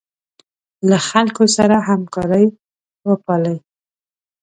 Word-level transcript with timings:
له 0.89 0.97
خلکو 1.09 1.43
سره 1.55 1.75
همکاري 1.89 2.45
وپالئ. 3.07 3.57